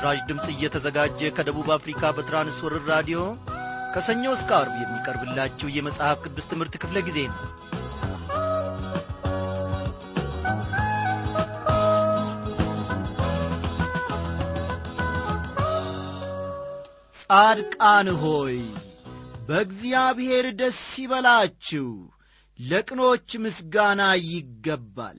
[0.00, 3.20] በምስራች ድምፅ እየተዘጋጀ ከደቡብ አፍሪካ በትራንስወርር ራዲዮ
[3.94, 7.40] ከሰኞ እስከ አርብ የሚቀርብላችሁ የመጽሐፍ ቅዱስ ትምህርት ክፍለ ጊዜ ነው።
[17.22, 18.58] ጻድቃን ሆይ
[19.48, 21.88] በእግዚአብሔር ደስ ይበላችሁ
[22.58, 25.18] ለቅኖች ምስጋና ይገባል።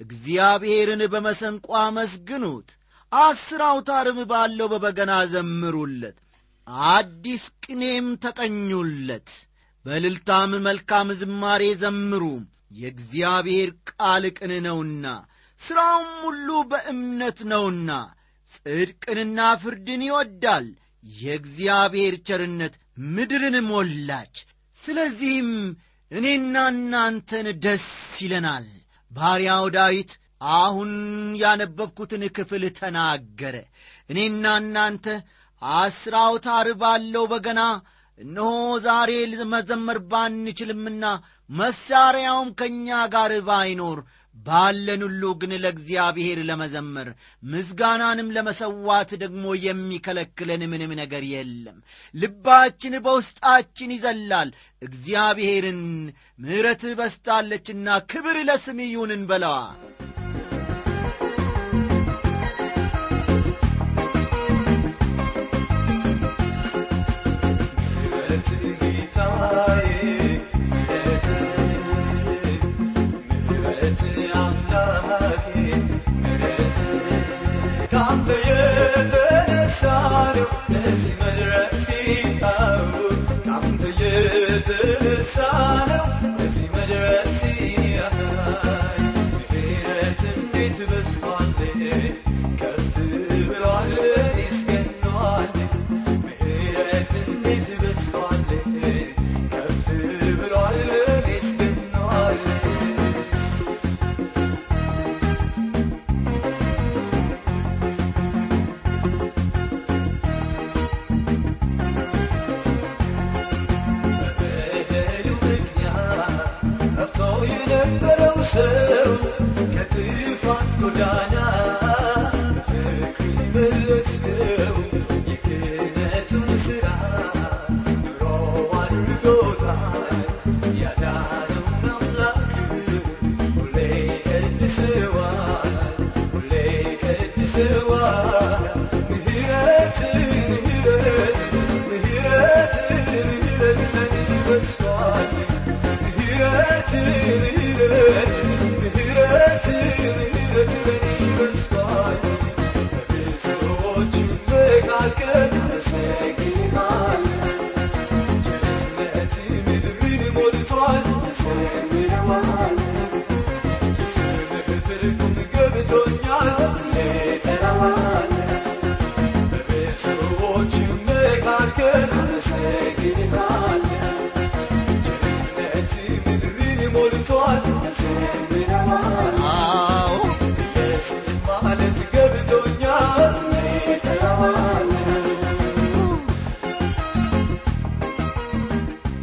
[0.00, 2.70] እግዚአብሔርን በመሰንቋ አመስግኑት
[3.12, 6.18] አስር አውታርም ባለው በበገና ዘምሩለት
[6.90, 9.30] አዲስ ቅኔም ተቀኙለት
[9.84, 12.24] በልልታም መልካም ዝማሬ ዘምሩ።
[12.80, 15.06] የእግዚአብሔር ቃል ቅን ነውና
[15.60, 17.90] ሥራውም ሁሉ በእምነት ነውና
[18.50, 20.68] ጽድቅንና ፍርድን ይወዳል።
[21.18, 22.74] የእግዚአብሔር ቸርነት
[23.10, 24.34] ምድርን ሞላች።
[24.76, 25.50] ስለዚህም
[26.10, 27.86] እኔና እናንተን ደስ
[28.22, 28.66] ይለናል።
[29.10, 30.90] ባሪያው ዳዊት አሁን
[31.40, 33.56] ያነበብኩትን ክፍል ተናገረ።
[34.10, 35.06] እኔና እናንተ
[35.62, 37.62] አስር አውታር ባለው በገና
[38.18, 38.48] እነሆ
[38.84, 39.10] ዛሬ
[39.52, 41.04] መዘመር ባንችልምና
[41.50, 43.98] መሣሪያውም ከእኛ ጋር ባይኖር
[44.46, 47.08] ባለን ሁሉ ግን ለእግዚአብሔር ለመዘመር
[47.44, 51.78] ምስጋናንም ለመሰዋት ደግሞ የሚከለክለን ምንም ነገር የለም።
[52.14, 54.50] ልባችን በውስጣችን ይዘላል።
[54.82, 55.80] እግዚአብሔርን
[56.38, 59.56] ምሕረትህ በስታለችና ክብር ለስም ይሁን እንበለዋ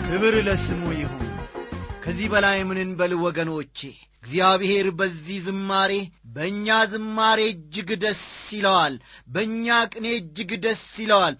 [0.07, 1.23] ክብር ለስሙ ይሁን።
[2.03, 3.79] ከዚህ በላይ ምን እንበል ወገኖቼ?
[4.19, 5.91] እግዚአብሔር በዚህ ዝማሬ
[6.35, 8.95] በእኛ ዝማሬ እጅግ ደስ ይለዋል።
[9.27, 11.35] በእኛ ቅኔ እጅግ ደስ ይለዋል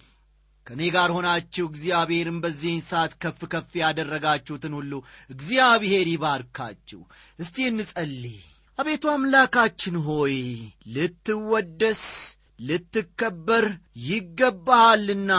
[0.68, 4.92] ከእኔ ጋር ሆናችሁ እግዚአብሔርን በዚህን ሰዓት ከፍ ከፍ ያደረጋችሁትን ሁሉ
[5.30, 7.00] እግዚአብሔር ይባርካችሁ።
[7.38, 8.38] እስቲ እንጸልይ።
[8.78, 10.36] አቤቱ አምላካችን ሆይ
[10.94, 12.02] ልትወደስ
[12.60, 13.66] ልትከበር
[14.08, 15.32] ይገባሃልና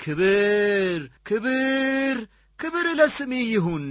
[0.00, 2.18] ክብር ክብር
[2.60, 3.86] ክብር ለስምህ ይሁን።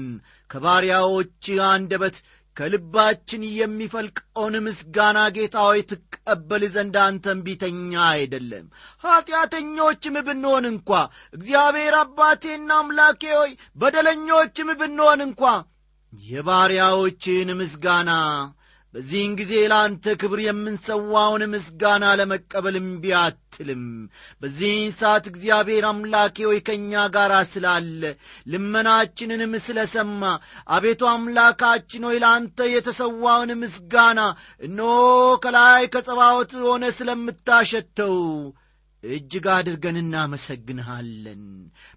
[0.49, 2.17] ከባሪያዎች አንደበት
[2.57, 8.65] ከልባችን የሚፈልቀውን ምስጋና ጌታ ሆይ ትቀበል ዘንድ አንተን ቢተኛ አይደለም።
[9.03, 10.89] ኀጢአተኞችም ብንሆን እንኳ
[11.33, 15.43] እግዚአብሔር አባቴና አምላኬ ሆይ በደለኞችም ብንሆን እንኳ
[16.13, 18.11] የባሪያዎችን ምስጋና
[18.93, 23.83] በዚህን ጊዜ ለአንተ ክብር የምንሰዋውን ምስጋና ለመቀበል እምቢ አትልም።
[24.41, 28.01] በዚህን ሰዓት እግዚአብሔር አምላኬ ሆይ ከእኛ ጋር ስላለ
[28.53, 30.23] ልመናችንንም ስለ ሰማ
[30.69, 34.19] አቤቱ አምላካችን ሆይ ለአንተ የተሰዋውን ምስጋና
[34.61, 34.91] እነሆ
[35.45, 38.17] ከላይ ከጸባዖት ሆነ ስለምታሸተው
[39.03, 41.43] እጅግ አድርገን እናመሰግንሃለን።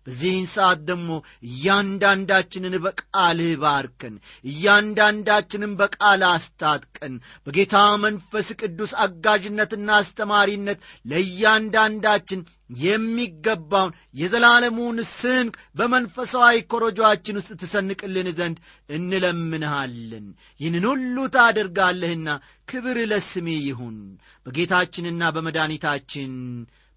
[0.07, 1.11] በዚህን ሰዓት ደግሞ
[1.49, 4.15] እያንዳንዳችንን በቃልህ ባርከን
[4.45, 7.15] እያንዳንዳችንን በቃል አስታጥቀን
[7.47, 7.75] በጌታ
[8.05, 10.79] መንፈስ ቅዱስ አጋዥነትና አስተማሪነት
[11.13, 12.43] ለእያንዳንዳችን
[12.85, 18.59] የሚገባውን የዘላለሙን ስንቅ በመንፈሳዊ ኮረጆአችን ውስጥ ትሰንቅልን ዘንድ
[18.97, 20.27] እንለምንሃለን።
[20.61, 22.29] ይህንን ሁሉ ታደርጋለህና
[22.69, 23.99] ክብር ለስሜ ይሁን።
[24.47, 26.33] በጌታችንና በመድኃኒታችን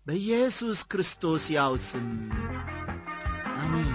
[0.08, 2.08] በኢየሱስ ክርስቶስ ያው ስም።
[3.56, 3.90] አሜን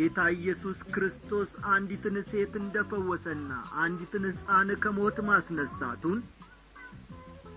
[0.00, 3.50] ጌታ ኢየሱስ ክርስቶስ አንዲትን ሴት እንደ ፈወሰና
[3.82, 6.18] አንዲትን ሕፃን ከሞት ማስነሳቱን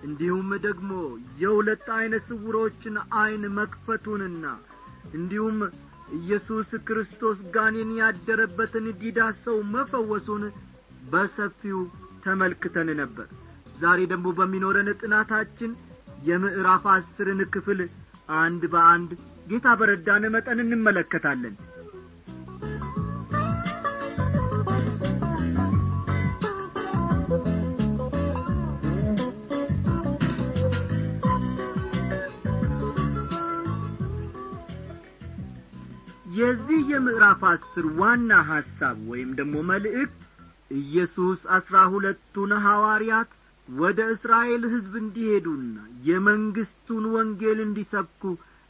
[0.03, 0.89] እንዲሁም ደግሞ
[1.41, 4.45] የሁለት ዐይነ ስውሮችን ዐይን መክፈቱንና
[5.13, 5.59] እንዲሁም
[6.17, 10.43] ኢየሱስ ክርስቶስ ጋኔን ያደረበትን ዲዳ ሰው መፈወሱን
[11.11, 11.79] በሰፊው
[12.25, 13.27] ተመልክተን ነበር።
[13.81, 15.71] ዛሬ ደግሞ በሚኖረን ጥናታችን
[16.27, 17.79] የምዕራፍ አስርን ክፍል
[18.41, 19.11] አንድ በአንድ
[19.47, 21.55] ጌታ በረዳን መጠን እንመለከታለን
[36.33, 40.19] የዚህ የምዕራፍ አስር ዋና ሐሳብ ወይም ደግሞ መልእክት
[40.77, 43.31] ኢየሱስ አስራ ሁለቱን ሐዋርያት
[43.68, 45.75] ወደ እስራኤል ሕዝብ እንዲሄዱና
[46.07, 48.24] የመንግሥቱን ወንጌል እንዲሰብኩ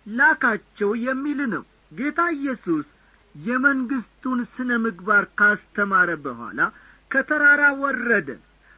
[0.06, 1.63] ላካቸው የሚል ነው።
[2.00, 2.88] ጌታ ኢየሱስ
[3.36, 6.59] የመንግሥቱን ስነ ምግባር ካስተማረ በኋላ
[7.12, 8.30] ከተራራ ወረደ።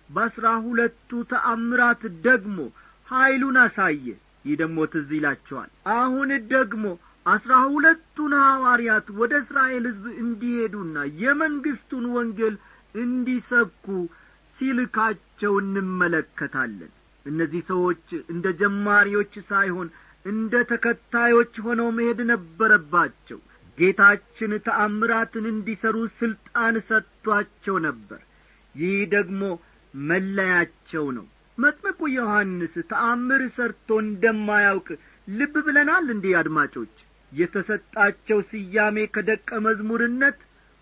[0.10, 2.58] በአስራ ሁለቱ ተአምራት ደግሞ
[3.08, 4.06] ኀይሉን አሳየ።
[4.46, 6.84] ይህ ደግሞ ትዝ ይላቸዋል። አሁን ደግሞ
[7.26, 12.56] አስራ ሁለቱን ሐዋርያት ወደ እስራኤል ሕዝብ እንዲሄዱና የመንግሥቱን ወንጌል
[12.96, 13.86] እንዲሰብኩ
[14.58, 16.92] ሲልካቸው እንመለከታለን።
[17.26, 19.88] እነዚህ ሰዎች እንደ ጀማሪዎች ሳይሆን
[20.26, 23.40] እንደ ተከታዮች ሆነው መሄድ ነበረባቸው።
[23.78, 28.22] ጌታችን ተአምራትን እንዲሠሩ ሥልጣን ሰጥቷቸው ነበር።
[28.76, 29.42] ይህ ደግሞ
[29.94, 31.26] መለያቸው ነው።
[31.58, 34.88] መጥምቁ ዮሐንስ ተአምር ሰርቶ እንደማያውቅ
[35.32, 36.96] ልብ ብለናል እንዲህ አድማጮች
[37.36, 40.38] የተሰጣቸው ስያሜ ከደቀ መዝሙርነት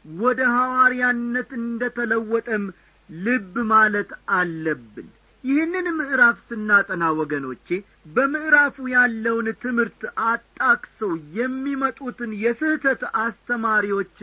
[0.06, 2.64] ወደ ሐዋርያነት እንደ ተለወጠም
[3.10, 5.08] ልብ ማለት አለብን።
[5.44, 7.68] ይህንን ምዕራፍ ስናጠና ወገኖቼ
[8.16, 14.16] በምዕራፉ ያለውን ትምህርት አጣቅሰው የሚመጡትን የስህተት አስተማሪዎች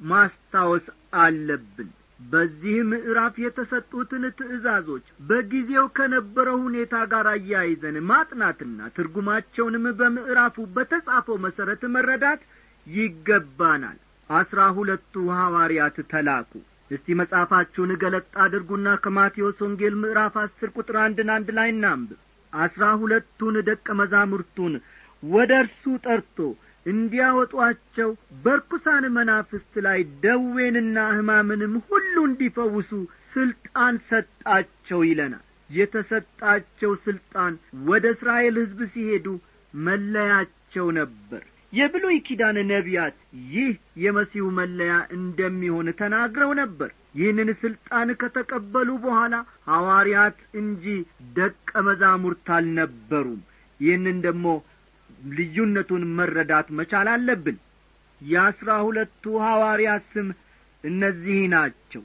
[0.00, 0.86] ማስታወስ
[1.22, 1.88] አለብን
[2.20, 12.42] በዚህ ምዕራፍ የተሰጡትን ትእዛዞች በጊዜው ከነበረው ሁኔታ ጋር አያይዘን ማጥናትና ትርጉማቸውንም በምዕራፉ በተጻፈው መሠረት መረዳት
[12.86, 13.98] ይገባናል።
[14.30, 16.52] አስራ ሁለቱ ሐዋርያት ተላኩ።
[16.90, 22.18] እስቲ መጽሐፋችሁን ገለጥ አድርጉና ከማቴዎስ ወንጌል ምዕራፍ አስር ቁጥር አንድን አንድ ላይ እናንብብ።
[22.52, 24.74] አስራ ሁለቱን ደቀ መዛሙርቱን
[25.22, 26.38] ወደ እርሱ ጠርቶ
[26.86, 28.10] እንዲያወጧቸው
[28.44, 32.90] በርኩሳን መናፍስት ላይ ደዌንና ሕማምንም ሁሉ እንዲፈውሱ
[33.32, 37.52] ስልጣን ሰጣቸው ይለናል። የተሰጣቸው ስልጣን
[37.86, 39.26] ወደ እስራኤል ሕዝብ ሲሄዱ
[39.74, 43.16] መለያቸው ነበር። የብሉይ ኪዳን ነቢያት
[43.52, 43.72] ይህ
[44.02, 49.34] የመሲሁ መለያ እንደሚሆን ተናግረው ነበር። ይህንን ሥልጣን ከተቀበሉ በኋላ
[49.68, 50.84] ሐዋርያት እንጂ
[51.36, 53.42] ደቀ መዛሙርት አልነበሩም።
[53.80, 54.46] ይህንን ደግሞ
[55.32, 57.56] ልዩነቱን መረዳት መቻል አለብን።
[58.20, 60.28] የአስራ ሁለቱ ሐዋርያት ስም
[60.84, 62.02] እነዚህ ናቸው።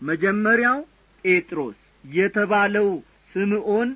[0.00, 0.78] መጀመሪያው
[1.24, 2.88] ጴጥሮስ የተባለው
[3.32, 3.90] ስምዖን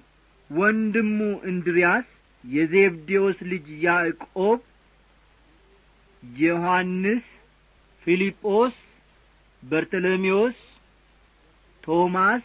[0.50, 1.18] ወንድሙ
[1.50, 2.08] እንድርያስ
[2.44, 4.58] የዜብዴዎስ ልጅ ያዕቆብ
[6.22, 7.24] ዮሐንስ
[8.06, 8.74] ፊልጶስ
[9.62, 10.58] በርተሎሜዎስ
[11.82, 12.44] ቶማስ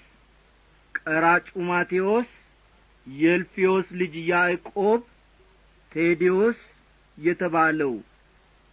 [1.02, 2.30] ቀራጩ ማቴዎስ
[3.08, 5.02] የልፊዮስ ልጅ ያዕቆብ
[5.92, 6.60] ቴዴዎስ
[7.18, 7.94] የተባለው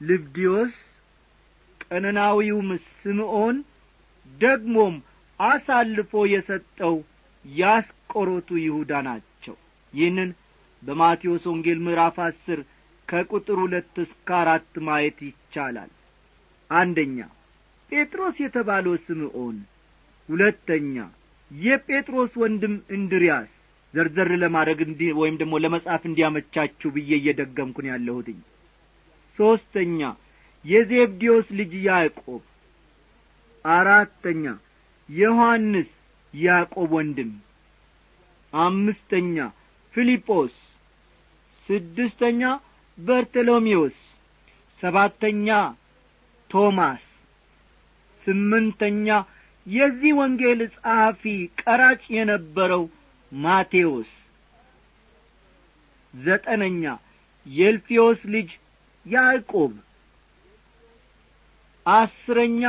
[0.01, 0.75] ልብዲዮስ
[1.85, 3.57] ቀነናዊውም ስምዖን
[4.41, 4.95] ደግሞም
[5.41, 6.97] አሳልፎ የሰጠው
[7.45, 9.57] ያስቆሮቱ ይሁዳ ናቸው።
[9.95, 10.31] ይህንን
[10.83, 12.61] በማቴዎስ ወንጌል ምዕራፍ አስር
[13.09, 15.91] ከቁጥር ሁለት እስከ አራት ማየት ይቻላል።
[16.71, 17.19] አንደኛ
[17.93, 19.59] ጴጥሮስ የተባለው ስምዖን።
[20.29, 20.97] ሁለተኛ
[21.51, 23.53] የጴጥሮስ ወንድም እንድርያስ
[23.95, 24.81] ዘርዘር ለማድረግ
[25.21, 28.39] ወይም ደግሞ ለመጻፍ እንዲያመቻችሁ ብዬ እየደገምኩን ያለሁትኝ
[29.39, 30.01] ሦስተኛ
[30.65, 32.43] የዜብዴዎስ ልጅ ያዕቆብ።
[33.65, 34.45] አራተኛ
[35.09, 35.91] ዮሐንስ
[36.35, 37.31] ያዕቆብ ወንድም።
[38.53, 39.37] አምስተኛ
[39.95, 40.55] ፊልጶስ።
[41.69, 42.43] ስድስተኛ
[42.99, 43.97] በርተሎሜዎስ።
[44.81, 45.49] ሰባተኛ
[46.51, 47.05] ቶማስ።
[48.27, 49.09] ስምንተኛ
[49.67, 51.23] የዚህ ወንጌል ጸሐፊ
[51.61, 52.85] ቀራጭ የነበረው
[53.33, 54.11] ማቴዎስ
[56.15, 56.85] ዘጠነኛ
[57.47, 58.51] የልፊዮስ ልጅ
[59.07, 59.73] ያዕቆብ።
[61.87, 62.63] አስረኛ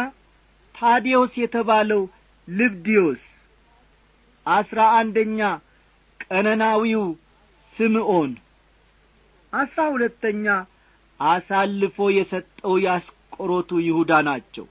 [0.75, 2.01] ታዲዮስ የተባለው
[2.47, 3.23] ልብድዮስ።
[4.45, 5.39] አስራ አንደኛ
[6.25, 7.05] ቀነናዊው
[7.75, 8.31] ስምዖን።
[9.53, 10.45] አስራ ሁለተኛ
[11.19, 14.65] አሳልፎ የሰጠው ያስቆሮቱ ይሁዳ ናቸው።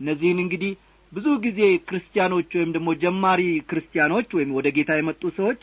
[0.00, 0.72] እነዚህን እንግዲህ
[1.12, 5.62] ብዙ ጊዜ ክርስቲያኖች ወይም ደግሞ ጀማሪ ክርስቲያኖች ወይም ወደ ጌታ የመጡ ሰዎች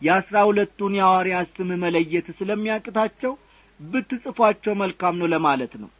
[0.00, 3.32] የአስራ ሁለቱን የሐዋርያት ስም መለየት ስለሚያቅታቸው
[3.80, 5.90] ብትጽፏቸው መልካም ነው ለማለት ነው።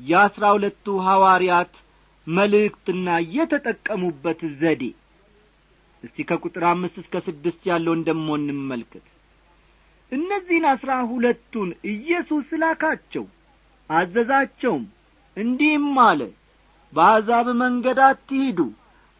[0.00, 1.72] የአስራ ሁለቱ ሐዋርያት
[2.26, 3.06] መልእክትና
[3.36, 4.82] የተጠቀሙበት ዘዴ።
[6.02, 9.06] እስቲ ከቁጥር አምስት እስከ ስድስት ያለውን ደሞ እንመልከት።
[10.12, 13.24] እነዚህን አስራ ሁለቱን ኢየሱስ ላካቸው
[13.90, 14.84] አዘዛቸውም
[15.36, 16.20] እንዲህም አለ
[16.92, 18.58] በአሕዛብ መንገድ አትሂዱ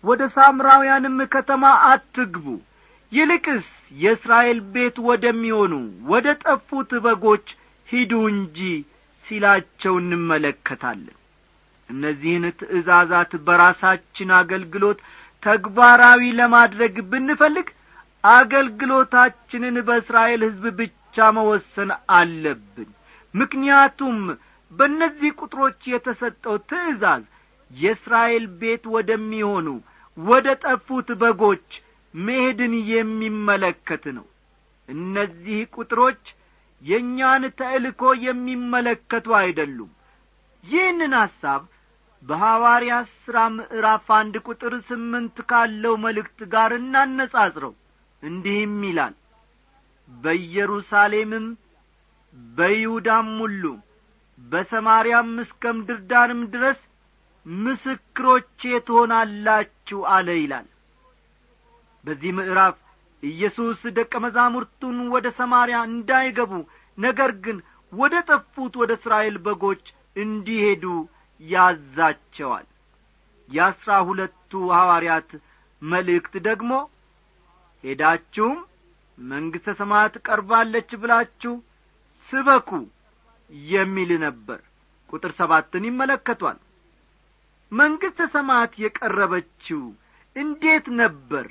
[0.04, 2.46] ወደ ሳምራውያንም ከተማ አትግቡ።
[3.12, 5.72] ይልቅስ የእስራኤል ቤት ወደሚሆኑ
[6.10, 7.46] ወደ ጠፉት በጎች
[7.88, 8.58] ሂዱ እንጂ
[9.24, 11.16] ሲላቸው እንመለከታለን።
[11.88, 14.98] እነዚህን ትእዛዛት በራሳችን አገልግሎት
[15.42, 17.68] ተግባራዊ ለማድረግ ብንፈልግ
[18.24, 20.96] አገልግሎታችንን በእስራኤል ሕዝብ ብቻ
[21.36, 22.90] መወሰን አለብን።
[23.34, 24.16] ምክንያቱም
[24.72, 27.22] በእነዚህ ቁጥሮች የተሰጠው ትእዛዝ
[27.70, 29.66] የእስራኤል ቤት ወደሚሆኑ
[30.16, 31.66] ወደ ጠፉት በጎች
[32.14, 34.26] መሄድን የሚመለከት ነው።
[34.88, 36.22] እነዚህ ቁጥሮች
[36.82, 39.90] የእኛን ተልእኮ የሚመለከቱ አይደሉም።
[40.64, 41.62] ይህንን ሐሳብ
[42.22, 47.74] በሐዋርያ ሥራ ምዕራፍ አንድ ቁጥር ስምንት ካለው መልእክት ጋር እናነጻጽረው።
[48.22, 49.14] እንዲህም ይላል
[50.08, 51.46] በኢየሩሳሌምም
[52.54, 53.64] በይሁዳም ሁሉ
[54.38, 56.80] በሰማርያም እስከ ምድር ዳርም ድረስ
[57.58, 60.66] ምስክሮቼ ትሆናላችሁ አለ ይላል።
[62.04, 62.76] በዚህ ምዕራፍ
[63.22, 66.52] ኢየሱስ ደቀ መዛሙርቱን ወደ ሰማርያ እንዳይገቡ
[66.98, 67.58] ነገር ግን
[67.92, 69.84] ወደ ጠፉት ወደ እስራኤል በጎች
[70.16, 70.84] እንዲሄዱ
[71.40, 72.66] ያዛቸዋል።
[73.48, 75.30] የአስራ ሁለቱ ሐዋርያት
[75.82, 76.72] መልእክት ደግሞ
[77.84, 78.58] ሄዳችሁም
[79.18, 81.54] መንግሥተ ሰማያት ቀርባለች ብላችሁ
[82.28, 82.70] ስበኩ
[83.70, 84.60] የሚል ነበር።
[85.10, 86.58] ቁጥር ሰባትን ይመለከቷል
[87.72, 89.82] መንግሥተ ሰማያት የቀረበችው
[90.36, 91.46] እንዴት ነበር?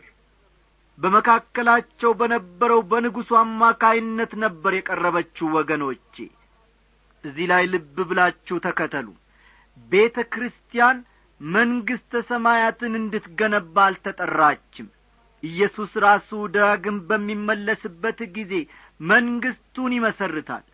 [0.97, 6.15] በመካከላቸው በነበረው በንጉሡ አማካይነት ነበር የቀረበችው ወገኖቼ።
[7.23, 9.07] እዚህ ላይ ልብ ብላችሁ ተከተሉ።
[9.91, 10.97] ቤተ ክርስቲያን
[11.41, 14.87] መንግሥተ ሰማያትን እንድትገነባ አልተጠራችም።
[15.43, 18.53] ኢየሱስ ራሱ ዳግም በሚመለስበት ጊዜ
[19.09, 20.65] መንግሥቱን ይመሰርታል።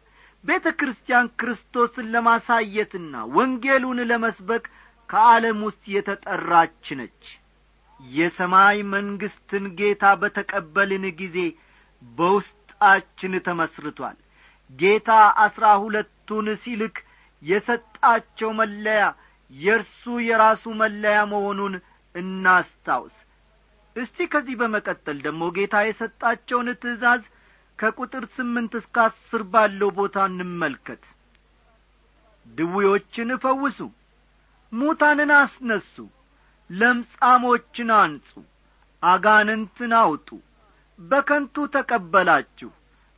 [0.43, 4.65] ቤተ ክርስቲያን ክርስቶስን ለማሳየትና ወንጌሉን ለመስበክ
[5.09, 7.23] ከዓለም ውስጥ የተጠራች ነች።
[7.99, 11.37] የሰማይ መንግሥትን ጌታ በተቀበልን ጊዜ
[12.17, 14.17] በውስጣችን ተመስርቷል።
[14.69, 15.09] ጌታ
[15.45, 16.95] አስራ ሁለቱን ሲልክ
[17.41, 19.03] የሰጣቸው መለያ
[19.51, 21.73] የእርሱ የራሱ መለያ መሆኑን
[22.15, 23.15] እናስታውስ።
[23.95, 27.21] እስቲ ከዚህ በመቀጠል ደግሞ ጌታ የሰጣቸውን ትእዛዝ
[27.79, 31.03] ከቁጥር ስምንት እስከ አስር ባለው ቦታ እንመልከት።
[32.47, 33.79] ድውዮችን እፈውሱ
[34.75, 35.95] ሙታንን አስነሱ
[36.69, 38.29] ለምጻሞችን አንጹ
[39.03, 40.29] አጋንንትን አውጡ
[40.99, 42.71] በከንቱ ተቀበላችሁ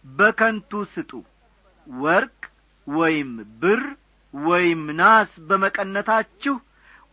[0.06, 1.12] በከንቱ ስጡ።
[1.88, 2.40] ወርቅ
[2.88, 3.84] ወይም ብር
[4.34, 6.56] ወይም ናስ በመቀነታችሁ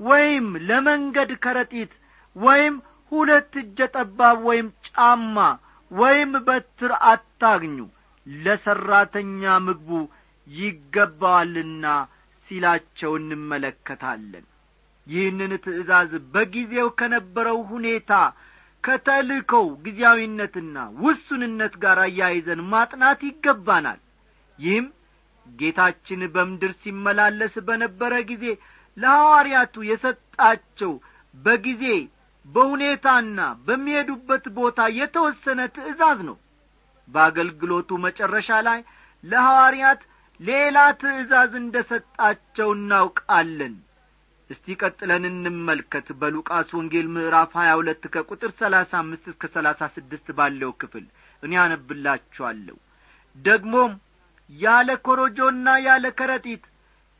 [0.00, 1.92] ወይም ለመንገድ ከረጢት
[2.36, 2.74] ወይም
[3.12, 5.36] ሁለት እጀ ጠባብ ወይም ጫማ
[5.90, 7.78] ወይም በትር አታግኙ።
[8.26, 9.90] ለሠራተኛ ምግቡ
[10.46, 11.84] ይገባዋልና
[12.48, 14.44] ሲላቸው እንመለከታለን።
[15.06, 18.12] ይህንን ትእዛዝ በጊዜው ከነበረው ሁኔታ
[18.84, 24.00] ከተልእኮው ጊዜያዊነትና ውሱንነት ጋር አያይዘን ማጥናት ይገባናል።
[24.58, 24.86] ይህም
[25.46, 28.44] ጌታችን በምድር ሲመላለስ በነበረ ጊዜ
[28.96, 30.92] ለሐዋርያቱ የሰጣቸው
[31.34, 31.84] በጊዜ
[32.46, 36.36] በሁኔታና በሚሄዱበት ቦታ የተወሰነ ትእዛዝ ነው።
[37.08, 38.80] በአገልግሎቱ መጨረሻ ላይ
[39.24, 40.00] ለሐዋርያት
[40.40, 43.74] ሌላ ትእዛዝ እንደ ሰጣቸው እናውቃለን።
[44.50, 50.72] እስቲ ቀጥለን እንመልከት በሉቃስ ወንጌል ምዕራፍ ሀያ ሁለት ከቁጥር ሰላሳ አምስት እስከ ሰላሳ ስድስት ባለው
[50.80, 51.04] ክፍል።
[51.42, 52.76] እኔ አነብላችኋለሁ።
[53.36, 53.92] ደግሞም
[54.50, 56.64] ያለ ኮሮጆና ያለ ከረጢት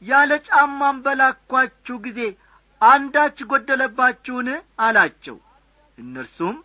[0.03, 2.21] ያለ ጫማም በላኳችሁ ጊዜ
[2.81, 4.49] አንዳች ጐደለባችሁን
[4.87, 5.37] አላቸው።
[5.99, 6.57] እነርሱም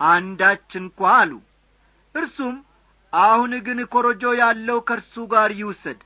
[0.00, 1.32] አንዳች እንኳ አሉ።
[2.14, 2.56] እርሱም
[3.20, 6.00] አሁን ግን ኮረጆ ያለው ከእርሱ ጋር ይውሰድ።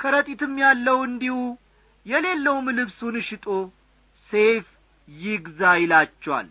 [0.00, 1.36] ከረጢትም ያለው እንዲሁ
[2.06, 3.46] የሌለውም ልብሱን ሽጦ
[4.30, 4.66] ሴፍ
[5.08, 6.48] ይግዛ ይላቸዋል።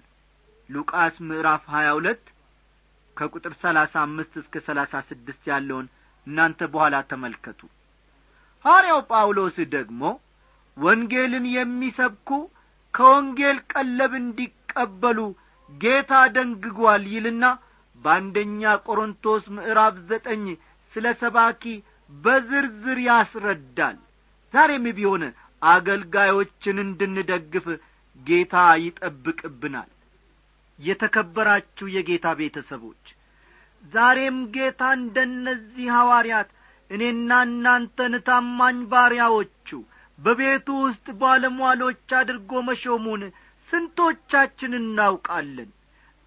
[0.70, 2.24] ሉቃስ ምዕራፍ ሀያ ሁለት
[3.18, 5.88] ከቁጥር ሰላሳ አምስት እስከ ሰላሳ ስድስት ያለውን
[6.28, 7.60] እናንተ በኋላ ተመልከቱ።
[8.66, 10.02] ሐዋርያው ጳውሎስ ደግሞ
[10.78, 12.30] ወንጌልን የሚሰብኩ
[12.94, 15.20] ከወንጌል ቀለብ እንዲቀበሉ
[15.70, 17.44] ጌታ ደንግጓል ይልና
[18.02, 20.46] በአንደኛ ቆሮንቶስ ምዕራፍ ዘጠኝ
[20.94, 21.64] ስለ ሰባኪ
[22.12, 23.98] በዝርዝር ያስረዳል።
[24.54, 25.24] ዛሬም ቢሆን
[25.62, 27.68] አገልጋዮችን እንድንደግፍ
[28.22, 29.92] ጌታ ይጠብቅብናል።
[30.80, 33.04] የተከበራችሁ የጌታ ቤተሰቦች
[33.94, 36.50] ዛሬም ጌታ እንደነዚህ ሐዋርያት
[36.92, 39.70] እኔና እናንተን ታማኝ ባሪያዎቹ
[40.20, 43.22] በቤቱ ውስጥ ባለሟሎች አድርጎ መሾሙን
[43.70, 45.70] ስንቶቻችን እናውቃለን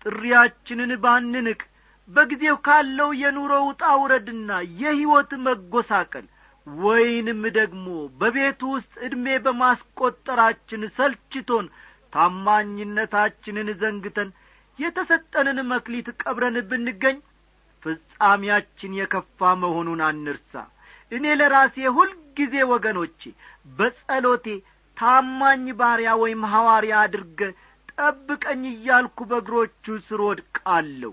[0.06, 1.60] ጥሪያችንን ባንንቅ።
[2.08, 6.26] በጊዜው ካለው የኑሮ ውጣ ውረድና የሕይወት መጐሳቀል
[6.66, 7.86] ወይንም ደግሞ
[8.20, 11.66] በቤቱ ውስጥ ዕድሜ በማስቈጠራችን ሰልችቶን
[12.12, 14.28] ታማኝነታችንን ዘንግተን
[14.78, 17.18] የተሰጠንን መክሊት ቀብረን ብንገኝ
[17.84, 20.54] ፍጻሜያችን የከፋ መሆኑን አንርሳ።
[21.12, 23.20] እኔ ለራሴ ሁልጊዜ ወገኖቼ
[23.78, 24.46] በጸሎቴ
[24.96, 27.40] ታማኝ ባሪያ ወይም ሐዋርያ አድርገ
[27.98, 31.12] ጠብቀኝ እያልኩ በእግሮቹ ስር ወድቃለሁ።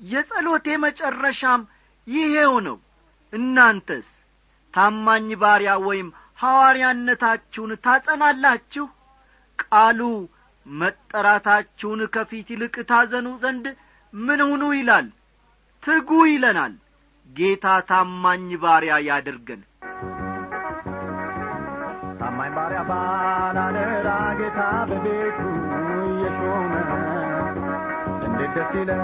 [0.00, 1.62] የጸሎቴ መጨረሻም
[2.06, 2.76] ይሄው ነው።
[3.32, 4.06] እናንተስ
[4.74, 6.08] ታማኝ ባሪያ ወይም
[6.38, 8.86] ሐዋርያነታችሁን ታጸናላችሁ?
[9.58, 10.00] ቃሉ
[10.66, 13.66] መጠራታችሁን ከፊት ይልቅ ታዘኑ ዘንድ
[14.12, 15.06] ምን ሁኑ ይላል?
[15.82, 16.74] ትጉ ይለናል።
[17.30, 19.62] ጌታ ታማኝ ባሪያ ያድርገን
[22.20, 24.08] ታማኝ ባሪያ ባላደራ
[24.40, 24.58] ጌታ
[24.90, 25.40] በቤቱ
[26.60, 26.74] የሾመ
[28.26, 29.02] እንዴት ደስ ይለው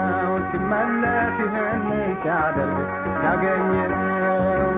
[0.49, 1.83] ሲመለስ ይህን
[2.21, 2.77] ሲያደርግ
[3.25, 4.71] ያገኘው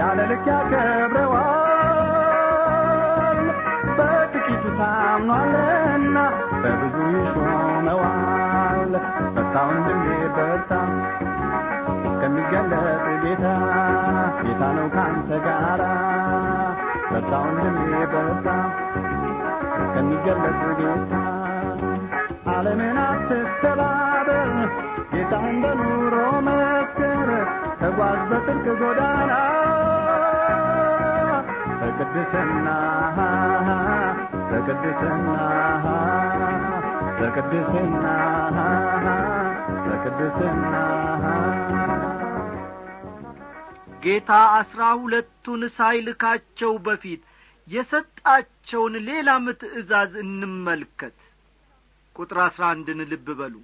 [0.00, 1.80] ያለ ልክ ያከብረዋል።
[3.98, 6.16] በጥቂቱ ታምኗልና
[6.62, 8.92] በብዙ ይሾመዋል።
[9.34, 10.04] በርታ ወንድሜ
[10.36, 10.72] በርታ
[12.04, 12.84] እስከሚገለጥ
[13.24, 13.44] ጌታ
[14.40, 15.82] ጌታ ነው ካንተ ጋራ።
[17.10, 17.78] በርታ ወንድሜ
[18.14, 18.46] በርታ
[19.80, 21.12] እስከሚገለጥ ጌታ
[22.50, 24.50] ዓለምን አትተባበር
[25.12, 27.28] ጌታን በኑሮ መስክር
[27.80, 29.32] ተጓዝ በጽድቅ ጎዳና
[31.80, 32.68] በቅድስና
[34.50, 35.36] በቅድስና
[37.20, 38.06] በቅድስና
[39.86, 40.74] በቅድስና።
[44.04, 47.22] ጌታ አስራ ሁለቱን ሳይልካቸው በፊት
[47.68, 51.16] የሰጣቸውን ሌላም ትእዛዝ እንመልከት
[52.20, 53.54] ቁጥር አስራ አንድን ልብ በሉ።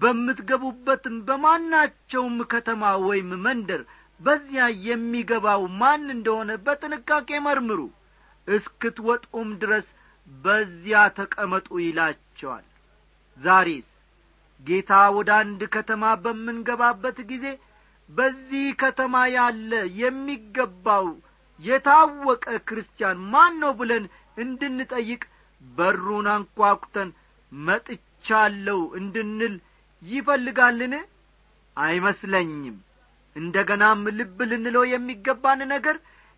[0.00, 3.82] በምትገቡበትም በማናቸውም ከተማ ወይም መንደር
[4.20, 7.80] በዚያ የሚገባው ማን እንደሆነ በጥንቃቄ መርምሩ።
[8.48, 9.86] እስክትወጡም ድረስ
[10.28, 12.64] በዚያ ተቀመጡ ይላቸዋል።
[13.38, 13.88] ዛሬስ
[14.64, 17.46] ጌታ ወደ አንድ ከተማ በምንገባበት ጊዜ
[18.08, 21.06] በዚህ ከተማ ያለ የሚገባው
[21.60, 24.04] የታወቀ ክርስቲያን ማን ነው ብለን
[24.36, 25.22] እንድንጠይቅ
[25.62, 27.10] በሩን አንኳኩተን
[27.52, 29.54] መጥቻለሁ እንድንል
[30.02, 30.94] ይፈልጋልን?
[31.76, 32.76] አይመስለኝም።
[33.36, 35.96] እንደ ገናም ልብ ልንለው የሚገባን ነገር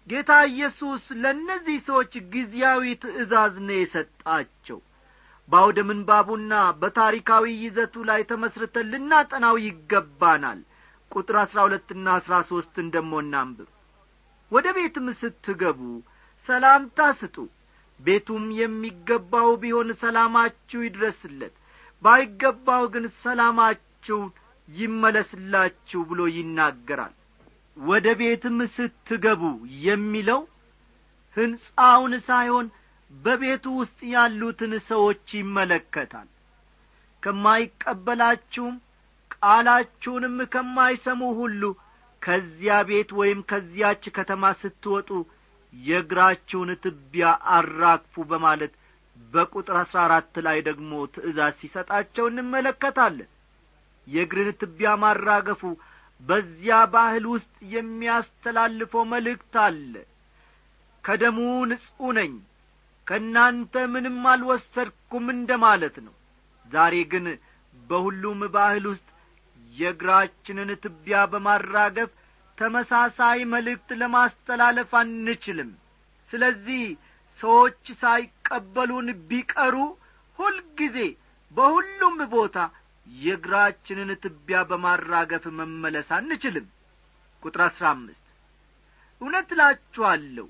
[0.08, 4.78] ጌታ ኢየሱስ ለእነዚህ ሰዎች ጊዜያዊ ትእዛዝ ነው የሰጣቸው።
[5.48, 10.60] በአውደ ምንባቡና በታሪካዊ ይዘቱ ላይ ተመስርተን ልናጠናው ይገባናል።
[11.10, 13.68] ቁጥር አሥራ ሁለትና አሥራ ሦስትን ደሞ እናንብብ።
[14.52, 15.80] ወደ ቤትም ስትገቡ
[16.48, 17.36] ሰላምታ ስጡ
[18.00, 21.54] ቤቱም የሚገባው ቢሆን ሰላማችሁ ይድረስለት
[22.02, 24.18] ባይገባው ግን ሰላማችሁ
[24.68, 27.14] ይመለስላችሁ ብሎ ይናገራል።
[27.76, 29.42] ወደ ቤትም ስትገቡ
[29.86, 30.40] የሚለው
[31.36, 32.66] ሕንጻውን ሳይሆን
[33.10, 36.28] በቤቱ ውስጥ ያሉትን ሰዎች ይመለከታል።
[37.22, 38.74] ከማይቀበላችሁም
[39.36, 41.62] ቃላችሁንም ከማይሰሙ ሁሉ
[42.22, 45.10] ከዚያ ቤት ወይም ከዚያች ከተማ ስትወጡ
[45.72, 47.26] የእግራችሁን ትቢያ
[47.56, 48.72] አራግፉ በማለት
[49.32, 53.30] በቁጥር አሥራ አራት ላይ ደግሞ ትእዛዝ ሲሰጣቸው እንመለከታለን።
[54.06, 55.62] የእግርን ትቢያ ማራገፉ
[56.20, 59.94] በዚያ ባህል ውስጥ የሚያስተላልፈው መልእክት አለ።
[61.04, 61.38] ከደሙ
[61.70, 62.32] ንጹሕ ነኝ
[63.06, 66.14] ከእናንተ ምንም አልወሰድኩም እንደ ማለት ነው።
[66.66, 67.26] ዛሬ ግን
[67.90, 69.08] በሁሉም ባህል ውስጥ
[69.72, 72.10] የእግራችንን ትቢያ በማራገፍ
[72.58, 75.70] ተመሳሳይ መልእክት ለማስተላለፍ አንችልም።
[76.30, 76.82] ስለዚህ
[77.38, 79.74] ሰዎች ሳይቀበሉን ቢቀሩ
[80.38, 80.98] ሁልጊዜ
[81.52, 82.56] በሁሉም ቦታ
[83.06, 86.66] የእግራችንን ትቢያ በማራገፍ መመለስ አንችልም።
[87.42, 88.22] ቁጥር አሥራ አምስት
[89.20, 90.46] እውነት እላችኋለሁ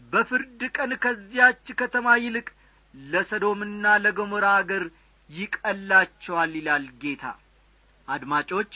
[0.00, 2.48] በፍርድ ቀን ከዚያች ከተማ ይልቅ
[2.94, 4.84] ለሰዶምና ለገሞራ አገር
[5.28, 7.24] ይቀላቸዋል ይላል ጌታ።
[8.08, 8.72] አድማጮች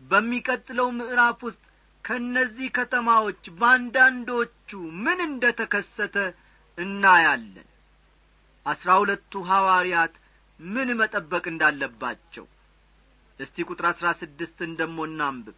[0.00, 1.62] በሚቀጥለው ምዕራፍ ውስጥ
[2.06, 4.70] ከእነዚህ ከተማዎች በአንዳንዶቹ
[5.04, 6.16] ምን እንደ ተከሰተ
[6.78, 7.68] እናያለን።
[8.66, 10.14] አስራ ሁለቱ ሐዋርያት
[10.58, 12.46] ምን መጠበቅ እንዳለባቸው
[13.38, 15.56] እስቲ ቁጥር አሥራ ስድስትን ደሞ እናንብብ።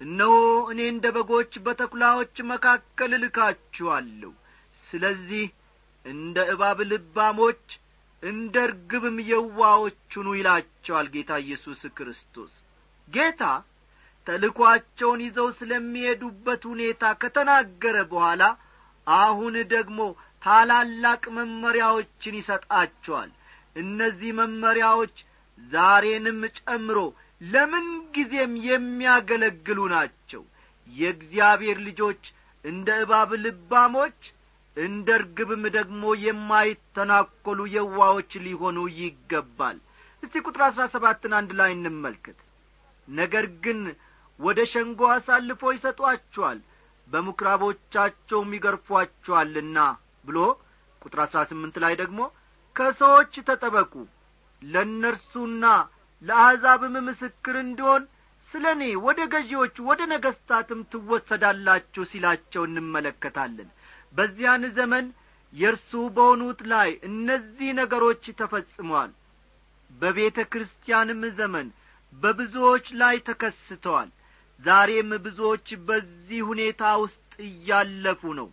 [0.00, 0.34] እነሆ
[0.72, 4.32] እኔ እንደ በጎች በተኩላዎች መካከል እልካችኋለሁ።
[4.86, 5.44] ስለዚህ
[6.04, 7.64] እንደ እባብ ልባሞች
[8.22, 12.52] እንደ ርግብም የዋዎች ሁኑ ይላቸዋል ጌታ ኢየሱስ ክርስቶስ።
[13.08, 13.42] ጌታ
[14.30, 18.42] ተልኳቸውን ይዘው ስለሚሄዱበት ሁኔታ ከተናገረ በኋላ
[19.06, 20.00] አሁን ደግሞ
[20.42, 23.30] ታላላቅ መመሪያዎችን ይሰጣቸዋል።
[23.76, 25.16] እነዚህ መመሪያዎች
[25.58, 26.98] ዛሬንም ጨምሮ
[27.44, 30.42] ለምን ጊዜም የሚያገለግሉ ናቸው?
[30.88, 32.22] የእግዚአብሔር ልጆች
[32.64, 34.20] እንደ እባብ ልባሞች
[34.76, 39.78] እንደ ርግብም ደግሞ የማይተናኰሉ የዋዎች ሊሆኑ ይገባል።
[40.22, 42.38] እስቲ ቁጥር አሥራ ሰባትን አንድ ላይ እንመልከት።
[43.08, 43.80] ነገር ግን
[44.40, 46.58] ወደ ሸንጎ አሳልፎ ይሰጧችኋል
[47.08, 49.78] በምኵራቦቻቸውም ይገርፏችኋልና
[50.26, 50.38] ብሎ
[51.02, 52.20] ቁጥር አሥራ ስምንት ላይ ደግሞ
[52.76, 53.92] ከሰዎች ተጠበቁ
[54.62, 55.64] ለእነርሱና
[56.22, 58.02] ለአሕዛብም ምስክር እንዲሆን
[58.50, 63.68] ስለ እኔ ወደ ገዢዎች ወደ ነገሥታትም ትወሰዳላችሁ ሲላቸው እንመለከታለን።
[64.16, 65.06] በዚያን ዘመን
[65.52, 69.12] የእርሱ በሆኑት ላይ እነዚህ ነገሮች ተፈጽመዋል።
[69.90, 71.68] በቤተ ክርስቲያንም ዘመን
[72.12, 74.10] በብዙዎች ላይ ተከስተዋል
[74.60, 78.48] ዛሬም ብዙዎች በዚህ ሁኔታ ውስጥ እያለፉ ነው።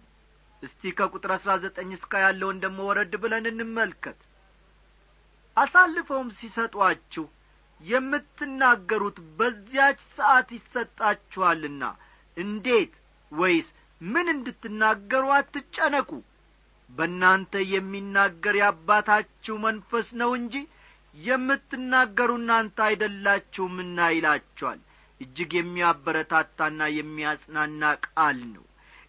[0.64, 4.20] እስቲ ከቁጥር አሥራ ዘጠኝ እስከ ያለውን ደሞ ወረድ ብለን እንመልከት።
[5.58, 7.26] አሳልፈውም ሲሰጧችሁ
[7.82, 11.84] የምትናገሩት በዚያች ሰዓት ይሰጣችኋልና
[12.38, 12.94] እንዴት
[13.32, 13.68] ወይስ
[14.02, 16.10] ምን እንድትናገሩ አትጨነቁ።
[16.90, 20.56] በእናንተ የሚናገር የአባታችሁ መንፈስ ነው እንጂ
[21.16, 24.80] የምትናገሩ እናንተ አይደላችሁምና ይላችኋል
[25.22, 28.66] እጅግ የሚያበረታታና የሚያጽናና ቃል ነው።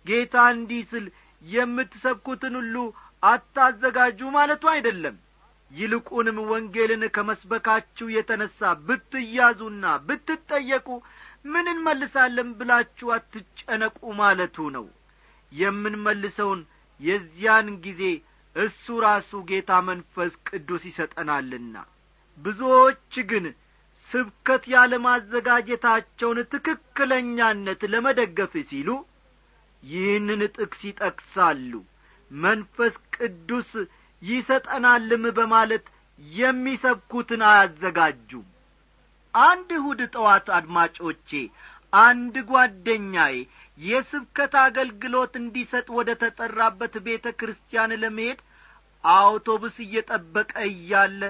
[0.07, 1.07] ጌታ እንዲህ ስል
[1.43, 2.77] የምትሰብኩትን ሁሉ
[3.23, 5.17] አታዘጋጁ ማለቱ አይደለም።
[5.71, 10.87] ይልቁንም ወንጌልን ከመስበካችሁ የተነሣ ብትያዙና ብትጠየቁ
[11.45, 14.87] ምን እንመልሳለን ብላችሁ አትጨነቁ ማለቱ ነው።
[15.53, 16.61] የምንመልሰውን
[17.01, 18.03] የዚያን ጊዜ
[18.57, 21.75] እሱ ራሱ ጌታ መንፈስ ቅዱስ ይሰጠናልና።
[22.39, 23.45] ብዙዎች ግን
[24.11, 28.89] ስብከት ያለማዘጋጀታቸውን ትክክለኛነት ለመደገፍ ሲሉ
[29.83, 31.73] ይህንን ጥቅስ ይጠቅሳሉ።
[32.31, 33.71] መንፈስ ቅዱስ
[34.23, 35.85] ይሰጠናልም በማለት
[36.19, 38.47] የሚሰብኩትን አያዘጋጁም።
[39.35, 41.31] አንድ እሁድ ጠዋት አድማጮቼ
[42.03, 43.37] አንድ ጓደኛዬ
[43.79, 48.41] የስብከት አገልግሎት እንዲሰጥ ወደ ተጠራበት ቤተ ክርስቲያን ለመሄድ
[49.05, 51.21] አውቶቡስ እየጠበቀ እያለ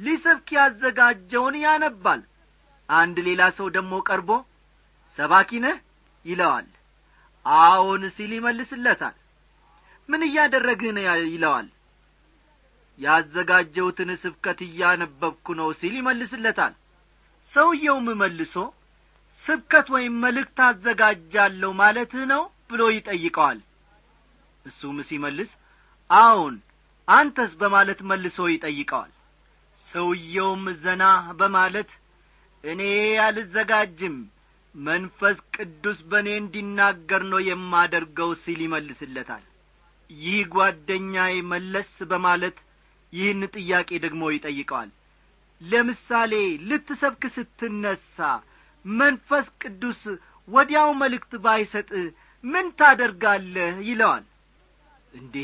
[0.00, 2.22] ሊሰብክ ያዘጋጀውን ያነባል።
[2.88, 4.30] አንድ ሌላ ሰው ደግሞ ቀርቦ
[5.18, 5.76] ሰባኪ ነህ
[6.24, 6.66] ይለዋል።
[7.46, 9.16] አዎን ሲል ይመልስለታል።
[10.08, 11.68] ምን እያደረግህ ነው ይለዋል።
[12.98, 16.74] ያዘጋጀውትን ስብከት እያነበብኩ ነው ሲል ይመልስለታል።
[17.52, 18.54] ሰውየውም መልሶ
[19.42, 23.58] ስብከት ወይም መልእክት አዘጋጃለሁ ማለትህ ነው ብሎ ይጠይቀዋል።
[24.66, 25.50] እሱም ሲመልስ
[26.10, 26.54] አዎን
[27.08, 29.10] አንተስ በማለት መልሶ ይጠይቀዋል
[29.88, 31.04] ሰውየውም ዘና
[31.38, 31.90] በማለት
[32.64, 32.82] እኔ
[33.24, 34.16] አልዘጋጅም
[34.74, 39.44] መንፈስ ቅዱስ በእኔ እንዲናገር ነው የማደርገው ሲል ይመልስለታል።
[40.10, 42.56] ይህ ጓደኛዬ መለስ በማለት
[43.12, 44.90] ይህን ጥያቄ ደግሞ ይጠይቀዋል።
[45.60, 46.32] ለምሳሌ
[46.68, 48.16] ልትሰብክ ስትነሣ
[48.84, 50.00] መንፈስ ቅዱስ
[50.48, 51.90] ወዲያው መልእክት ባይሰጥ
[52.44, 53.74] ምን ታደርጋለህ?
[53.88, 54.24] ይለዋል።
[55.14, 55.36] እንዴ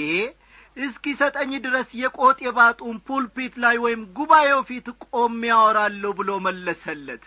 [0.77, 7.25] እስኪ ሰጠኝ ድረስ የቆጥ የባጡን ፑልፒት ላይ ወይም ጉባኤው ፊት ቆሜ ያወራለሁ ብሎ መለሰለት።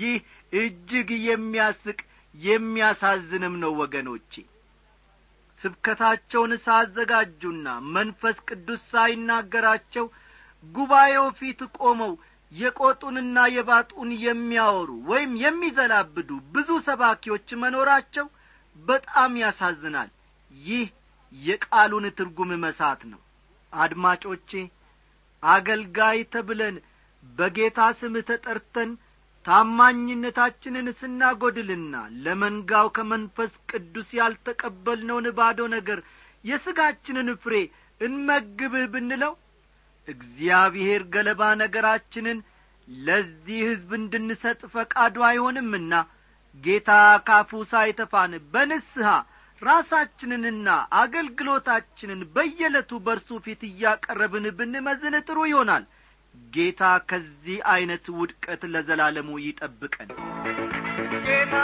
[0.00, 0.16] ይህ
[0.52, 1.98] እጅግ የሚያስቅ
[2.34, 4.32] የሚያሳዝንም ነው ወገኖቼ።
[5.60, 10.06] ስብከታቸውን ሳዘጋጁና መንፈስ ቅዱስ ሳይናገራቸው
[10.64, 12.12] ጉባኤው ፊት ቆመው
[12.52, 18.26] የቆጡንና የባጡን የሚያወሩ ወይም የሚዘላብዱ ብዙ ሰባኪዎች መኖራቸው
[18.76, 20.10] በጣም ያሳዝናል።
[20.50, 20.86] ይህ
[21.34, 23.20] የቃሉን ትርጉም መሳት ነው።
[23.72, 24.50] አድማጮቼ
[25.42, 26.76] አገልጋይ ተብለን
[27.24, 28.90] በጌታ ስም ተጠርተን
[29.44, 31.94] ታማኝነታችንን ስናጐድልና
[32.24, 35.98] ለመንጋው ከመንፈስ ቅዱስ ያልተቀበልነውን ባዶ ነገር
[36.44, 37.54] የሥጋችንን ፍሬ
[38.00, 39.32] እንመግብህ ብንለው
[40.08, 42.38] እግዚአብሔር ገለባ ነገራችንን
[42.88, 45.92] ለዚህ ሕዝብ እንድንሰጥ ፈቃዱ አይሆንምና
[46.56, 46.90] ጌታ
[47.28, 49.10] ካፉ ሳይተፋን በንስሐ
[49.62, 50.68] ራሳችንንና
[51.00, 55.84] አገልግሎታችንን በየዕለቱ በርሱ ፊት እያቀረብን ብንመዝን ጥሩ ይሆናል።
[56.52, 60.10] ጌታ ከዚህ ዐይነት ውድቀት ለዘላለሙ ይጠብቀን።
[61.26, 61.54] ጌታ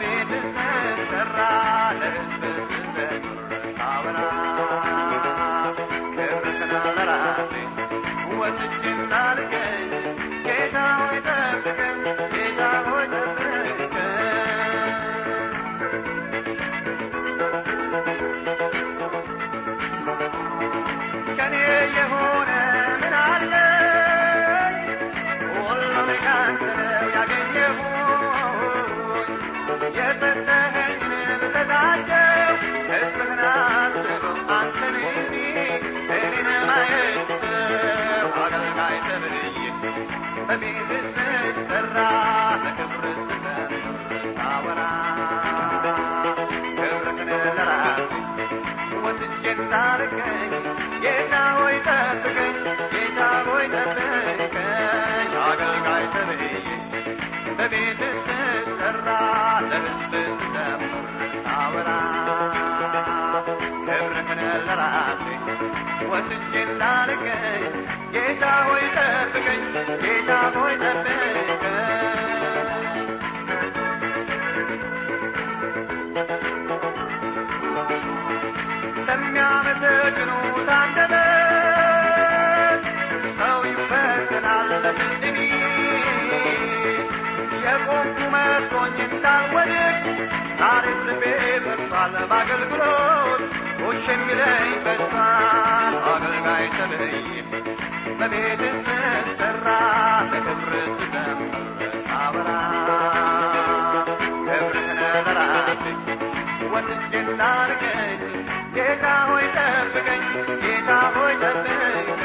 [0.00, 0.39] በቤት
[64.40, 65.24] ለራሴ
[66.12, 66.32] ወስጄ
[66.64, 67.64] እንዳርገኝ
[68.14, 69.62] ጌታ ሆይ ጠብቀኝ
[70.04, 71.36] ጌታ ሆይ ጠብቀኝ
[79.32, 82.80] ከሚያመሰግኑት አንደበት
[83.40, 84.70] ሰው ይፈተናል
[88.72, 88.98] ቁጭ
[94.10, 97.16] የሚለኝ በዝቷል አገልጋይ ተለይ
[98.20, 99.66] በቤት ስትሰራ
[100.32, 101.54] ለክብር ስዘምር
[102.08, 102.48] ታበራ
[104.46, 105.84] ክብርህን ለራሴ
[106.72, 107.12] ወስጄ
[108.74, 110.22] ጌታ ሆይ ጠብቀኝ
[110.62, 112.18] ጌታ ሆይ ጠብቀኝ።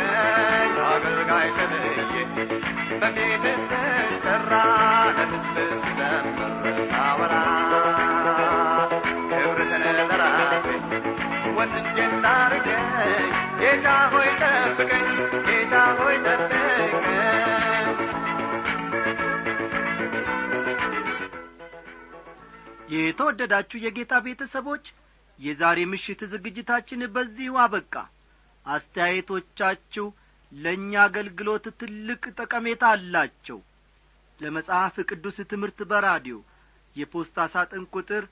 [0.89, 2.13] አገልጋይ ተለየ
[3.02, 4.52] በቤት ስትሰራ
[5.17, 6.52] ለሕዝብ ስዘምር
[6.93, 7.34] ታወራ
[9.32, 10.44] ክብርህን ለራሴ
[11.67, 12.88] ወስጄ እንዳርገኝ
[13.60, 15.06] ጌታ ሆይ ጠብቀኝ
[15.47, 16.91] ጌታ ሆይ ጠብቀኝ።
[22.95, 24.86] የተወደዳችሁ የጌታ ቤተሰቦች
[25.39, 27.93] የዛሬ ምሽት ዝግጅታችን በዚሁ አበቃ።
[28.65, 30.06] አስተያየቶቻችሁ
[30.51, 33.60] ለእኛ አገልግሎት ትልቅ ጠቀሜታ አላቸው።
[34.39, 36.38] ለመጽሐፍ ቅዱስ ትምህርት በራዲዮ
[36.95, 38.23] የፖስታ ሳጥን ቁጥር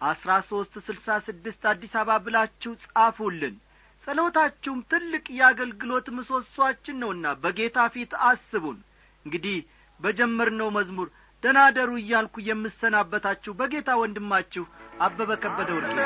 [0.00, 3.56] አስራ ሦስት ስልሳ ስድስት አዲስ አበባ ብላችሁ ጻፉልን።
[4.04, 8.78] ጸሎታችሁም ትልቅ የአገልግሎት ምሰሷችን ነውና በጌታ ፊት አስቡን።
[9.26, 9.58] እንግዲህ
[10.00, 11.08] በጀመርነው መዝሙር
[11.42, 14.64] ደናደሩ እያልኩ የምሰናበታችሁ በጌታ ወንድማችሁ
[15.00, 15.96] አበበ ከበደ ወርቄ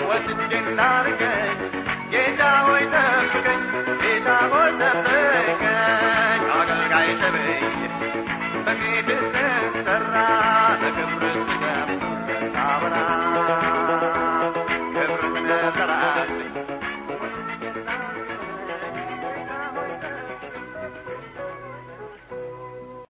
[0.10, 1.73] ወስጄ እንዳርገኝ
[2.14, 3.62] ጌታ ሆይ ጠብቀኝ፣
[4.04, 5.62] ጌታ ሆይ ጠብቀኝ፣
[6.58, 7.50] አገልጋይ ተብዬ
[8.66, 9.10] በፊት
[9.74, 10.16] ስሰራ
[10.82, 11.38] በክብር